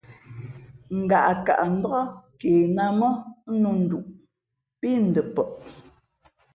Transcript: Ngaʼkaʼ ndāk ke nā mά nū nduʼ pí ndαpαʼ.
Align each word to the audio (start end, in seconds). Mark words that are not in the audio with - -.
Ngaʼkaʼ 1.01 1.61
ndāk 1.77 2.09
ke 2.39 2.51
nā 2.75 2.85
mά 2.99 3.09
nū 3.61 3.69
nduʼ 3.83 4.05
pí 4.79 4.89
ndαpαʼ. 5.09 5.49